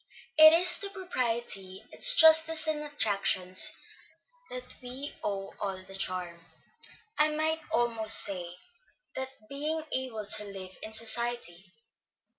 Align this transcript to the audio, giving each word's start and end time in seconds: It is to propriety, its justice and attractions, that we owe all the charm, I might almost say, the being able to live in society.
It 0.35 0.51
is 0.51 0.79
to 0.79 0.89
propriety, 0.89 1.83
its 1.91 2.15
justice 2.15 2.65
and 2.65 2.81
attractions, 2.81 3.77
that 4.49 4.75
we 4.81 5.13
owe 5.23 5.53
all 5.59 5.77
the 5.83 5.93
charm, 5.93 6.43
I 7.19 7.29
might 7.29 7.61
almost 7.71 8.17
say, 8.17 8.55
the 9.13 9.27
being 9.47 9.83
able 9.91 10.25
to 10.25 10.43
live 10.43 10.75
in 10.81 10.91
society. 10.91 11.75